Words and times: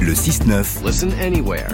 Le 0.00 0.12
6-9. 0.12 0.84
Listen 0.84 1.10
anywhere. 1.20 1.68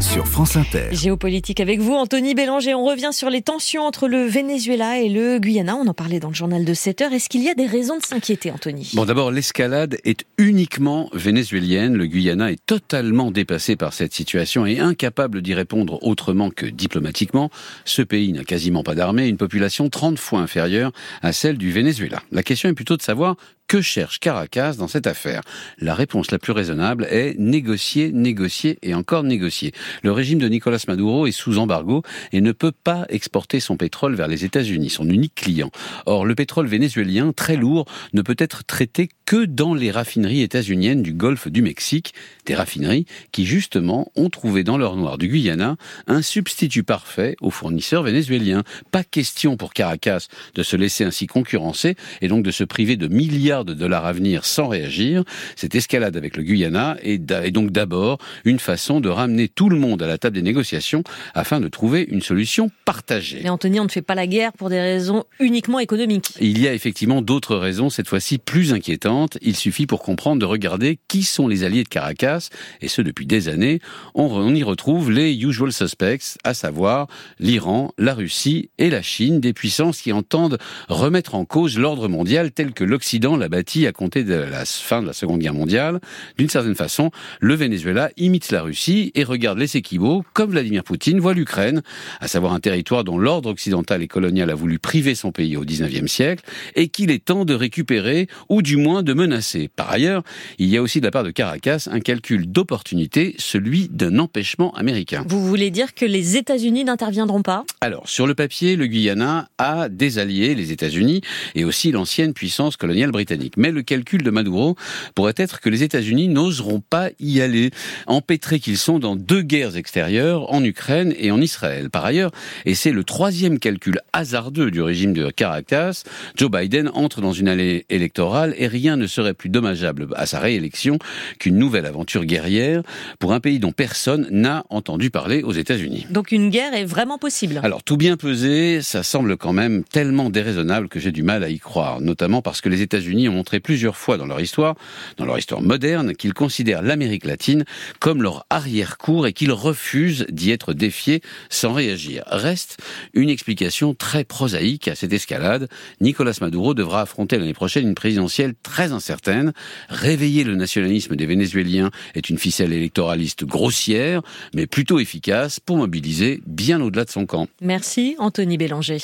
Sur 0.00 0.26
France 0.26 0.56
Inter. 0.56 0.88
Géopolitique 0.92 1.58
avec 1.58 1.80
vous, 1.80 1.92
Anthony 1.92 2.34
Bélanger. 2.34 2.74
On 2.74 2.84
revient 2.84 3.10
sur 3.12 3.30
les 3.30 3.42
tensions 3.42 3.82
entre 3.82 4.06
le 4.06 4.24
Venezuela 4.24 5.00
et 5.00 5.08
le 5.08 5.38
Guyana. 5.38 5.74
On 5.74 5.86
en 5.88 5.92
parlait 5.92 6.20
dans 6.20 6.28
le 6.28 6.34
journal 6.34 6.64
de 6.64 6.72
7 6.72 7.02
heures. 7.02 7.12
Est-ce 7.12 7.28
qu'il 7.28 7.42
y 7.42 7.50
a 7.50 7.54
des 7.54 7.66
raisons 7.66 7.98
de 7.98 8.04
s'inquiéter, 8.04 8.52
Anthony? 8.52 8.92
Bon, 8.94 9.04
d'abord, 9.04 9.32
l'escalade 9.32 9.98
est 10.04 10.24
uniquement 10.38 11.10
vénézuélienne. 11.12 11.94
Le 11.94 12.06
Guyana 12.06 12.52
est 12.52 12.64
totalement 12.64 13.32
dépassé 13.32 13.74
par 13.74 13.92
cette 13.92 14.14
situation 14.14 14.66
et 14.66 14.78
incapable 14.78 15.42
d'y 15.42 15.54
répondre 15.54 15.98
autrement 16.02 16.50
que 16.50 16.66
diplomatiquement. 16.66 17.50
Ce 17.84 18.02
pays 18.02 18.32
n'a 18.32 18.44
quasiment 18.44 18.84
pas 18.84 18.94
d'armée, 18.94 19.26
une 19.26 19.36
population 19.36 19.88
30 19.88 20.18
fois 20.18 20.40
inférieure 20.40 20.92
à 21.22 21.32
celle 21.32 21.58
du 21.58 21.72
Venezuela. 21.72 22.22
La 22.30 22.44
question 22.44 22.68
est 22.68 22.74
plutôt 22.74 22.96
de 22.96 23.02
savoir 23.02 23.36
que 23.74 23.80
cherche 23.80 24.20
Caracas 24.20 24.74
dans 24.74 24.86
cette 24.86 25.08
affaire 25.08 25.40
La 25.80 25.96
réponse 25.96 26.30
la 26.30 26.38
plus 26.38 26.52
raisonnable 26.52 27.08
est 27.10 27.36
négocier, 27.40 28.12
négocier 28.12 28.78
et 28.82 28.94
encore 28.94 29.24
négocier. 29.24 29.72
Le 30.04 30.12
régime 30.12 30.38
de 30.38 30.48
Nicolas 30.48 30.78
Maduro 30.86 31.26
est 31.26 31.32
sous 31.32 31.58
embargo 31.58 32.04
et 32.30 32.40
ne 32.40 32.52
peut 32.52 32.70
pas 32.70 33.04
exporter 33.08 33.58
son 33.58 33.76
pétrole 33.76 34.14
vers 34.14 34.28
les 34.28 34.44
États-Unis, 34.44 34.90
son 34.90 35.08
unique 35.08 35.34
client. 35.34 35.72
Or, 36.06 36.24
le 36.24 36.36
pétrole 36.36 36.68
vénézuélien, 36.68 37.32
très 37.32 37.56
lourd, 37.56 37.86
ne 38.12 38.22
peut 38.22 38.36
être 38.38 38.62
traité 38.62 39.08
que 39.26 39.44
dans 39.44 39.74
les 39.74 39.90
raffineries 39.90 40.42
états-uniennes 40.42 41.02
du 41.02 41.12
golfe 41.12 41.48
du 41.48 41.60
Mexique, 41.60 42.14
des 42.46 42.54
raffineries 42.54 43.06
qui 43.32 43.44
justement 43.44 44.12
ont 44.14 44.30
trouvé 44.30 44.62
dans 44.62 44.78
leur 44.78 44.94
noir 44.94 45.18
du 45.18 45.26
Guyana 45.26 45.76
un 46.06 46.22
substitut 46.22 46.84
parfait 46.84 47.34
aux 47.40 47.50
fournisseurs 47.50 48.04
vénézuéliens. 48.04 48.62
Pas 48.92 49.02
question 49.02 49.56
pour 49.56 49.72
Caracas 49.72 50.28
de 50.54 50.62
se 50.62 50.76
laisser 50.76 51.02
ainsi 51.02 51.26
concurrencer 51.26 51.96
et 52.20 52.28
donc 52.28 52.44
de 52.44 52.52
se 52.52 52.62
priver 52.62 52.96
de 52.96 53.08
milliards 53.08 53.63
de 53.64 53.74
dollars 53.74 54.06
à 54.06 54.12
venir 54.12 54.44
sans 54.44 54.68
réagir. 54.68 55.24
Cette 55.56 55.74
escalade 55.74 56.16
avec 56.16 56.36
le 56.36 56.42
Guyana 56.42 56.96
est, 57.02 57.18
donc 57.50 57.70
d'abord 57.70 58.18
une 58.44 58.58
façon 58.58 59.00
de 59.00 59.08
ramener 59.08 59.48
tout 59.48 59.68
le 59.68 59.78
monde 59.78 60.02
à 60.02 60.06
la 60.06 60.18
table 60.18 60.36
des 60.36 60.42
négociations 60.42 61.02
afin 61.34 61.60
de 61.60 61.68
trouver 61.68 62.06
une 62.08 62.22
solution 62.22 62.70
partagée. 62.84 63.40
Mais 63.42 63.50
Anthony, 63.50 63.80
on 63.80 63.84
ne 63.84 63.88
fait 63.88 64.02
pas 64.02 64.14
la 64.14 64.26
guerre 64.26 64.52
pour 64.52 64.70
des 64.70 64.80
raisons 64.80 65.24
uniquement 65.40 65.78
économiques. 65.78 66.32
Il 66.40 66.60
y 66.60 66.68
a 66.68 66.74
effectivement 66.74 67.22
d'autres 67.22 67.56
raisons, 67.56 67.90
cette 67.90 68.08
fois-ci 68.08 68.38
plus 68.38 68.72
inquiétantes. 68.72 69.38
Il 69.42 69.56
suffit 69.56 69.86
pour 69.86 70.02
comprendre 70.02 70.40
de 70.40 70.46
regarder 70.46 70.98
qui 71.08 71.22
sont 71.22 71.48
les 71.48 71.64
alliés 71.64 71.84
de 71.84 71.88
Caracas, 71.88 72.48
et 72.80 72.88
ce 72.88 73.02
depuis 73.02 73.26
des 73.26 73.48
années. 73.48 73.80
On, 74.14 74.24
on 74.24 74.54
y 74.54 74.62
retrouve 74.62 75.10
les 75.10 75.32
usual 75.34 75.72
suspects, 75.72 76.36
à 76.44 76.54
savoir 76.54 77.08
l'Iran, 77.38 77.92
la 77.98 78.14
Russie 78.14 78.70
et 78.78 78.90
la 78.90 79.02
Chine, 79.02 79.40
des 79.40 79.52
puissances 79.52 80.00
qui 80.00 80.12
entendent 80.12 80.58
remettre 80.88 81.34
en 81.34 81.44
cause 81.44 81.78
l'ordre 81.78 82.08
mondial 82.08 82.52
tel 82.52 82.72
que 82.72 82.84
l'Occident 82.84 83.36
l'a 83.44 83.48
bâti 83.50 83.86
à 83.86 83.92
compter 83.92 84.24
de 84.24 84.32
la 84.32 84.64
fin 84.64 85.02
de 85.02 85.06
la 85.06 85.12
Seconde 85.12 85.38
Guerre 85.40 85.52
mondiale. 85.52 86.00
D'une 86.38 86.48
certaine 86.48 86.74
façon, 86.74 87.10
le 87.40 87.54
Venezuela 87.54 88.10
imite 88.16 88.50
la 88.50 88.62
Russie 88.62 89.12
et 89.14 89.22
regarde 89.22 89.58
les 89.58 89.66
Séquibos, 89.66 90.24
comme 90.32 90.52
Vladimir 90.52 90.82
Poutine 90.82 91.20
voit 91.20 91.34
l'Ukraine, 91.34 91.82
à 92.20 92.28
savoir 92.28 92.54
un 92.54 92.60
territoire 92.60 93.04
dont 93.04 93.18
l'ordre 93.18 93.50
occidental 93.50 94.02
et 94.02 94.08
colonial 94.08 94.48
a 94.48 94.54
voulu 94.54 94.78
priver 94.78 95.14
son 95.14 95.30
pays 95.30 95.58
au 95.58 95.64
XIXe 95.64 96.10
siècle 96.10 96.42
et 96.74 96.88
qu'il 96.88 97.10
est 97.10 97.22
temps 97.22 97.44
de 97.44 97.52
récupérer 97.52 98.28
ou 98.48 98.62
du 98.62 98.78
moins 98.78 99.02
de 99.02 99.12
menacer. 99.12 99.68
Par 99.76 99.90
ailleurs, 99.90 100.22
il 100.58 100.68
y 100.68 100.78
a 100.78 100.82
aussi 100.82 101.00
de 101.00 101.04
la 101.04 101.10
part 101.10 101.24
de 101.24 101.30
Caracas 101.30 101.88
un 101.90 102.00
calcul 102.00 102.50
d'opportunité, 102.50 103.34
celui 103.36 103.88
d'un 103.90 104.18
empêchement 104.18 104.72
américain. 104.74 105.26
Vous 105.28 105.46
voulez 105.46 105.70
dire 105.70 105.92
que 105.92 106.06
les 106.06 106.38
États-Unis 106.38 106.84
n'interviendront 106.84 107.42
pas? 107.42 107.64
Alors, 107.82 108.08
sur 108.08 108.26
le 108.26 108.34
papier, 108.34 108.76
le 108.76 108.86
Guyana 108.86 109.50
a 109.58 109.90
des 109.90 110.18
alliés, 110.18 110.54
les 110.54 110.72
États-Unis, 110.72 111.20
et 111.54 111.64
aussi 111.64 111.92
l'ancienne 111.92 112.32
puissance 112.32 112.78
coloniale 112.78 113.10
britannique. 113.10 113.33
Mais 113.56 113.70
le 113.70 113.82
calcul 113.82 114.22
de 114.22 114.30
Maduro 114.30 114.76
pourrait 115.14 115.34
être 115.36 115.60
que 115.60 115.68
les 115.68 115.82
États-Unis 115.82 116.28
n'oseront 116.28 116.80
pas 116.80 117.10
y 117.20 117.40
aller, 117.40 117.70
empêtrés 118.06 118.60
qu'ils 118.60 118.78
sont 118.78 118.98
dans 118.98 119.16
deux 119.16 119.42
guerres 119.42 119.76
extérieures, 119.76 120.52
en 120.52 120.64
Ukraine 120.64 121.14
et 121.18 121.30
en 121.30 121.40
Israël. 121.40 121.90
Par 121.90 122.04
ailleurs, 122.04 122.30
et 122.64 122.74
c'est 122.74 122.92
le 122.92 123.04
troisième 123.04 123.58
calcul 123.58 124.00
hasardeux 124.12 124.70
du 124.70 124.80
régime 124.80 125.12
de 125.12 125.30
Caracas, 125.30 126.04
Joe 126.36 126.50
Biden 126.50 126.90
entre 126.94 127.20
dans 127.20 127.32
une 127.32 127.48
allée 127.48 127.86
électorale 127.90 128.54
et 128.58 128.66
rien 128.66 128.96
ne 128.96 129.06
serait 129.06 129.34
plus 129.34 129.48
dommageable 129.48 130.08
à 130.16 130.26
sa 130.26 130.38
réélection 130.38 130.98
qu'une 131.38 131.58
nouvelle 131.58 131.86
aventure 131.86 132.24
guerrière 132.24 132.82
pour 133.18 133.32
un 133.32 133.40
pays 133.40 133.58
dont 133.58 133.72
personne 133.72 134.28
n'a 134.30 134.64
entendu 134.70 135.10
parler 135.10 135.42
aux 135.42 135.52
États-Unis. 135.52 136.06
Donc 136.10 136.32
une 136.32 136.50
guerre 136.50 136.74
est 136.74 136.84
vraiment 136.84 137.18
possible. 137.18 137.60
Alors 137.62 137.82
tout 137.82 137.96
bien 137.96 138.16
pesé, 138.16 138.82
ça 138.82 139.02
semble 139.02 139.36
quand 139.36 139.52
même 139.52 139.84
tellement 139.84 140.30
déraisonnable 140.30 140.88
que 140.88 141.00
j'ai 141.00 141.12
du 141.12 141.22
mal 141.22 141.44
à 141.44 141.48
y 141.48 141.58
croire, 141.58 142.00
notamment 142.00 142.42
parce 142.42 142.60
que 142.60 142.68
les 142.68 142.82
Ont 143.28 143.32
montré 143.32 143.60
plusieurs 143.60 143.96
fois 143.96 144.16
dans 144.16 144.26
leur 144.26 144.40
histoire, 144.40 144.74
dans 145.16 145.24
leur 145.24 145.38
histoire 145.38 145.62
moderne, 145.62 146.14
qu'ils 146.14 146.34
considèrent 146.34 146.82
l'Amérique 146.82 147.24
latine 147.24 147.64
comme 148.00 148.22
leur 148.22 148.46
arrière-cour 148.50 149.26
et 149.26 149.32
qu'ils 149.32 149.52
refusent 149.52 150.26
d'y 150.30 150.50
être 150.50 150.72
défiés 150.72 151.22
sans 151.48 151.72
réagir. 151.72 152.24
Reste 152.26 152.78
une 153.14 153.30
explication 153.30 153.94
très 153.94 154.24
prosaïque 154.24 154.88
à 154.88 154.94
cette 154.94 155.12
escalade. 155.12 155.68
Nicolas 156.00 156.36
Maduro 156.40 156.74
devra 156.74 157.02
affronter 157.02 157.38
l'année 157.38 157.54
prochaine 157.54 157.88
une 157.88 157.94
présidentielle 157.94 158.54
très 158.62 158.92
incertaine. 158.92 159.52
Réveiller 159.88 160.44
le 160.44 160.54
nationalisme 160.54 161.16
des 161.16 161.26
Vénézuéliens 161.26 161.90
est 162.14 162.28
une 162.30 162.38
ficelle 162.38 162.72
électoraliste 162.72 163.44
grossière, 163.44 164.22
mais 164.54 164.66
plutôt 164.66 164.98
efficace 164.98 165.60
pour 165.60 165.76
mobiliser 165.76 166.42
bien 166.46 166.80
au-delà 166.80 167.04
de 167.04 167.10
son 167.10 167.26
camp. 167.26 167.48
Merci 167.60 168.16
Anthony 168.18 168.58
Bélanger. 168.58 168.98